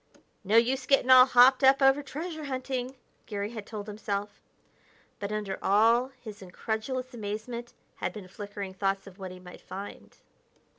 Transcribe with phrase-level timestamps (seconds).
[0.43, 2.95] "No use getting all hopped up over treasure hunting,"
[3.27, 4.41] Garry had told himself.
[5.19, 10.17] But under all his incredulous amazement had been flickering thoughts of what he might find.